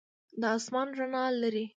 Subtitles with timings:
[0.41, 1.65] دا آسمان رڼا لري.